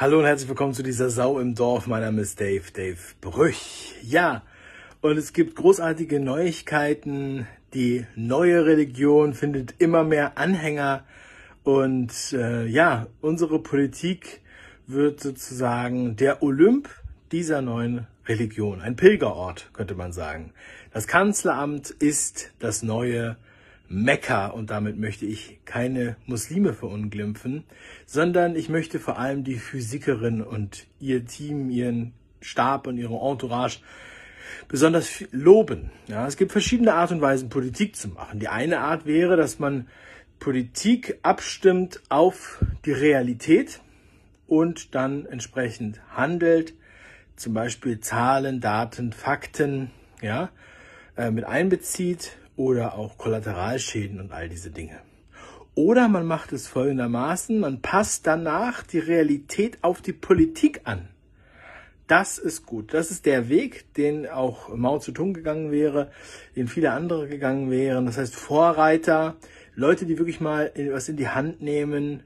Hallo 0.00 0.20
und 0.20 0.24
herzlich 0.24 0.48
willkommen 0.48 0.72
zu 0.72 0.82
dieser 0.82 1.10
Sau 1.10 1.38
im 1.38 1.54
Dorf. 1.54 1.86
Mein 1.86 2.00
Name 2.00 2.22
ist 2.22 2.40
Dave, 2.40 2.62
Dave 2.72 2.96
Brüch. 3.20 3.92
Ja, 4.02 4.40
und 5.02 5.18
es 5.18 5.34
gibt 5.34 5.56
großartige 5.56 6.20
Neuigkeiten. 6.20 7.46
Die 7.74 8.06
neue 8.16 8.64
Religion 8.64 9.34
findet 9.34 9.74
immer 9.76 10.02
mehr 10.02 10.38
Anhänger. 10.38 11.04
Und 11.64 12.32
äh, 12.32 12.64
ja, 12.64 13.08
unsere 13.20 13.58
Politik 13.62 14.40
wird 14.86 15.20
sozusagen 15.20 16.16
der 16.16 16.42
Olymp 16.42 16.88
dieser 17.30 17.60
neuen 17.60 18.06
Religion. 18.24 18.80
Ein 18.80 18.96
Pilgerort, 18.96 19.68
könnte 19.74 19.96
man 19.96 20.14
sagen. 20.14 20.54
Das 20.94 21.08
Kanzleramt 21.08 21.90
ist 21.90 22.52
das 22.58 22.82
neue 22.82 23.36
Mekka 23.92 24.46
und 24.46 24.70
damit 24.70 24.98
möchte 24.98 25.26
ich 25.26 25.58
keine 25.64 26.16
Muslime 26.24 26.74
verunglimpfen, 26.74 27.64
sondern 28.06 28.54
ich 28.54 28.68
möchte 28.68 29.00
vor 29.00 29.18
allem 29.18 29.42
die 29.42 29.56
Physikerin 29.56 30.42
und 30.42 30.86
ihr 31.00 31.26
Team, 31.26 31.70
ihren 31.70 32.12
Stab 32.40 32.86
und 32.86 32.98
ihre 32.98 33.16
Entourage 33.16 33.80
besonders 34.68 35.24
loben. 35.32 35.90
Ja, 36.06 36.24
es 36.28 36.36
gibt 36.36 36.52
verschiedene 36.52 36.94
Art 36.94 37.10
und 37.10 37.20
Weisen, 37.20 37.48
Politik 37.48 37.96
zu 37.96 38.08
machen. 38.08 38.38
Die 38.38 38.46
eine 38.46 38.78
Art 38.78 39.06
wäre, 39.06 39.36
dass 39.36 39.58
man 39.58 39.88
Politik 40.38 41.18
abstimmt 41.22 42.00
auf 42.10 42.64
die 42.84 42.92
Realität 42.92 43.80
und 44.46 44.94
dann 44.94 45.26
entsprechend 45.26 46.00
handelt, 46.10 46.74
zum 47.34 47.54
Beispiel 47.54 47.98
Zahlen, 47.98 48.60
Daten, 48.60 49.12
Fakten, 49.12 49.90
ja, 50.22 50.50
äh, 51.16 51.32
mit 51.32 51.44
einbezieht 51.44 52.36
oder 52.60 52.98
auch 52.98 53.16
Kollateralschäden 53.16 54.20
und 54.20 54.32
all 54.32 54.50
diese 54.50 54.70
Dinge. 54.70 54.98
Oder 55.74 56.08
man 56.08 56.26
macht 56.26 56.52
es 56.52 56.68
folgendermaßen, 56.68 57.58
man 57.58 57.80
passt 57.80 58.26
danach 58.26 58.82
die 58.82 58.98
Realität 58.98 59.78
auf 59.80 60.02
die 60.02 60.12
Politik 60.12 60.82
an. 60.84 61.08
Das 62.06 62.36
ist 62.36 62.66
gut. 62.66 62.92
Das 62.92 63.10
ist 63.10 63.24
der 63.24 63.48
Weg, 63.48 63.94
den 63.94 64.28
auch 64.28 64.68
Mao 64.76 64.98
Zedong 64.98 65.32
gegangen 65.32 65.70
wäre, 65.70 66.10
den 66.54 66.68
viele 66.68 66.90
andere 66.90 67.28
gegangen 67.28 67.70
wären. 67.70 68.04
Das 68.04 68.18
heißt 68.18 68.36
Vorreiter, 68.36 69.36
Leute, 69.74 70.04
die 70.04 70.18
wirklich 70.18 70.42
mal 70.42 70.70
was 70.92 71.08
in 71.08 71.16
die 71.16 71.28
Hand 71.28 71.62
nehmen 71.62 72.24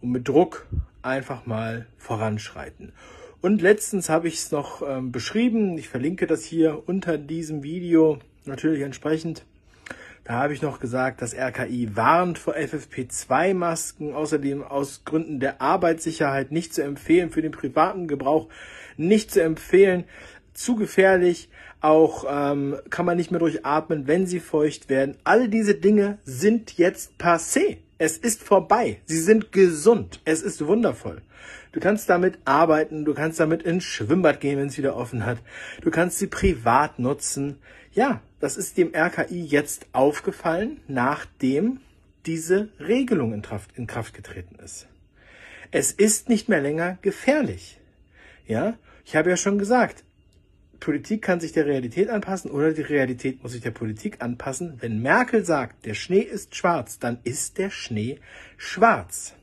und 0.00 0.12
mit 0.12 0.28
Druck 0.28 0.68
einfach 1.02 1.46
mal 1.46 1.86
voranschreiten. 1.98 2.92
Und 3.40 3.60
letztens 3.60 4.08
habe 4.08 4.28
ich 4.28 4.34
es 4.34 4.52
noch 4.52 4.88
ähm, 4.88 5.10
beschrieben. 5.10 5.78
Ich 5.78 5.88
verlinke 5.88 6.28
das 6.28 6.44
hier 6.44 6.84
unter 6.86 7.18
diesem 7.18 7.64
Video 7.64 8.20
natürlich 8.44 8.82
entsprechend. 8.82 9.44
Da 10.24 10.34
habe 10.34 10.54
ich 10.54 10.62
noch 10.62 10.80
gesagt, 10.80 11.20
das 11.20 11.34
RKI 11.34 11.96
warnt 11.96 12.38
vor 12.38 12.54
FFP2-Masken, 12.54 14.14
außerdem 14.14 14.62
aus 14.62 15.02
Gründen 15.04 15.38
der 15.38 15.60
Arbeitssicherheit 15.60 16.50
nicht 16.50 16.72
zu 16.72 16.82
empfehlen, 16.82 17.28
für 17.30 17.42
den 17.42 17.52
privaten 17.52 18.08
Gebrauch 18.08 18.48
nicht 18.96 19.30
zu 19.30 19.42
empfehlen, 19.42 20.04
zu 20.54 20.76
gefährlich, 20.76 21.48
auch 21.80 22.24
ähm, 22.28 22.76
kann 22.88 23.04
man 23.04 23.16
nicht 23.16 23.30
mehr 23.30 23.40
durchatmen, 23.40 24.06
wenn 24.06 24.26
sie 24.26 24.40
feucht 24.40 24.88
werden. 24.88 25.16
All 25.24 25.48
diese 25.48 25.74
Dinge 25.74 26.18
sind 26.24 26.78
jetzt 26.78 27.12
passé. 27.18 27.78
Es 27.98 28.16
ist 28.16 28.42
vorbei. 28.42 29.00
Sie 29.04 29.20
sind 29.20 29.52
gesund. 29.52 30.20
Es 30.24 30.42
ist 30.42 30.66
wundervoll. 30.66 31.20
Du 31.72 31.80
kannst 31.80 32.08
damit 32.08 32.38
arbeiten, 32.44 33.04
du 33.04 33.14
kannst 33.14 33.40
damit 33.40 33.64
ins 33.64 33.84
Schwimmbad 33.84 34.40
gehen, 34.40 34.58
wenn 34.58 34.68
es 34.68 34.78
wieder 34.78 34.96
offen 34.96 35.26
hat. 35.26 35.38
Du 35.82 35.90
kannst 35.90 36.18
sie 36.18 36.28
privat 36.28 36.98
nutzen. 36.98 37.58
Ja, 37.92 38.22
das 38.40 38.56
ist 38.56 38.78
dem 38.78 38.94
RKI 38.94 39.44
jetzt 39.44 39.86
aufgefallen, 39.92 40.80
nachdem 40.86 41.80
diese 42.26 42.68
Regelung 42.78 43.32
in 43.32 43.42
Kraft, 43.42 43.70
in 43.74 43.86
Kraft 43.86 44.14
getreten 44.14 44.56
ist. 44.62 44.86
Es 45.70 45.92
ist 45.92 46.28
nicht 46.28 46.48
mehr 46.48 46.60
länger 46.60 46.98
gefährlich. 47.02 47.78
Ja, 48.46 48.78
ich 49.04 49.16
habe 49.16 49.30
ja 49.30 49.36
schon 49.36 49.58
gesagt, 49.58 50.04
Politik 50.80 51.22
kann 51.22 51.40
sich 51.40 51.52
der 51.52 51.66
Realität 51.66 52.08
anpassen 52.08 52.50
oder 52.50 52.72
die 52.72 52.82
Realität 52.82 53.42
muss 53.42 53.52
sich 53.52 53.62
der 53.62 53.70
Politik 53.70 54.22
anpassen. 54.22 54.74
Wenn 54.80 55.00
Merkel 55.00 55.44
sagt, 55.44 55.86
der 55.86 55.94
Schnee 55.94 56.20
ist 56.20 56.54
schwarz, 56.54 56.98
dann 56.98 57.18
ist 57.24 57.58
der 57.58 57.70
Schnee 57.70 58.18
schwarz. 58.56 59.34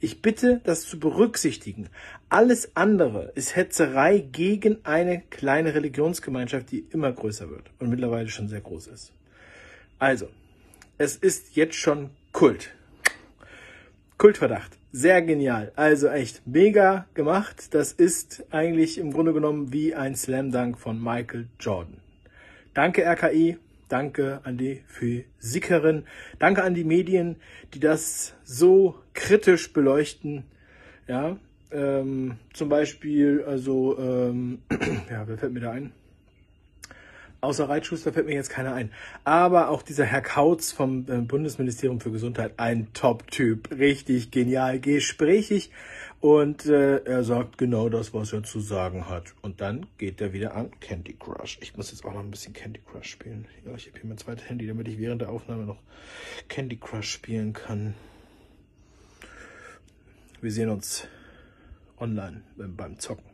Ich 0.00 0.20
bitte, 0.20 0.60
das 0.64 0.82
zu 0.82 1.00
berücksichtigen. 1.00 1.88
Alles 2.28 2.76
andere 2.76 3.32
ist 3.34 3.56
Hetzerei 3.56 4.18
gegen 4.18 4.84
eine 4.84 5.22
kleine 5.22 5.74
Religionsgemeinschaft, 5.74 6.70
die 6.70 6.84
immer 6.90 7.10
größer 7.12 7.48
wird 7.48 7.70
und 7.78 7.88
mittlerweile 7.88 8.28
schon 8.28 8.48
sehr 8.48 8.60
groß 8.60 8.88
ist. 8.88 9.12
Also, 9.98 10.28
es 10.98 11.16
ist 11.16 11.56
jetzt 11.56 11.76
schon 11.76 12.10
Kult. 12.32 12.70
Kultverdacht. 14.18 14.76
Sehr 14.96 15.22
genial. 15.22 15.72
Also 15.74 16.06
echt 16.06 16.46
mega 16.46 17.06
gemacht. 17.14 17.74
Das 17.74 17.90
ist 17.90 18.44
eigentlich 18.52 18.96
im 18.98 19.12
Grunde 19.12 19.32
genommen 19.32 19.72
wie 19.72 19.92
ein 19.92 20.14
Slam 20.14 20.52
Dunk 20.52 20.78
von 20.78 21.02
Michael 21.02 21.48
Jordan. 21.58 21.96
Danke 22.74 23.02
RKI. 23.04 23.58
Danke 23.88 24.38
an 24.44 24.56
die 24.56 24.84
Physikerin. 24.86 26.04
Danke 26.38 26.62
an 26.62 26.74
die 26.74 26.84
Medien, 26.84 27.34
die 27.74 27.80
das 27.80 28.36
so 28.44 28.94
kritisch 29.14 29.72
beleuchten. 29.72 30.44
Ja, 31.08 31.38
ähm, 31.72 32.36
zum 32.52 32.68
Beispiel, 32.68 33.42
also, 33.44 33.98
ähm, 33.98 34.60
ja, 35.10 35.26
wer 35.26 35.36
fällt 35.36 35.54
mir 35.54 35.60
da 35.60 35.72
ein? 35.72 35.90
Außer 37.44 37.68
Reitschuster 37.68 38.12
fällt 38.12 38.26
mir 38.26 38.34
jetzt 38.34 38.50
keiner 38.50 38.74
ein. 38.74 38.90
Aber 39.24 39.68
auch 39.68 39.82
dieser 39.82 40.04
Herr 40.04 40.22
Kautz 40.22 40.72
vom 40.72 41.06
äh, 41.08 41.18
Bundesministerium 41.20 42.00
für 42.00 42.10
Gesundheit, 42.10 42.54
ein 42.58 42.92
Top-Typ, 42.92 43.70
richtig 43.70 44.30
genial, 44.30 44.80
gesprächig. 44.80 45.70
Und 46.20 46.64
äh, 46.66 47.04
er 47.04 47.22
sagt 47.22 47.58
genau 47.58 47.90
das, 47.90 48.14
was 48.14 48.32
er 48.32 48.42
zu 48.44 48.60
sagen 48.60 49.08
hat. 49.08 49.34
Und 49.42 49.60
dann 49.60 49.86
geht 49.98 50.22
er 50.22 50.32
wieder 50.32 50.54
an 50.54 50.70
Candy 50.80 51.14
Crush. 51.18 51.58
Ich 51.60 51.76
muss 51.76 51.90
jetzt 51.90 52.04
auch 52.04 52.14
noch 52.14 52.20
ein 52.20 52.30
bisschen 52.30 52.54
Candy 52.54 52.80
Crush 52.80 53.10
spielen. 53.10 53.46
Ja, 53.66 53.74
ich 53.74 53.86
habe 53.88 54.00
hier 54.00 54.08
mein 54.08 54.18
zweites 54.18 54.48
Handy, 54.48 54.66
damit 54.66 54.88
ich 54.88 54.98
während 54.98 55.20
der 55.20 55.28
Aufnahme 55.28 55.64
noch 55.64 55.82
Candy 56.48 56.76
Crush 56.76 57.10
spielen 57.10 57.52
kann. 57.52 57.94
Wir 60.40 60.50
sehen 60.50 60.70
uns 60.70 61.06
online 61.98 62.42
beim 62.56 62.98
Zocken. 62.98 63.33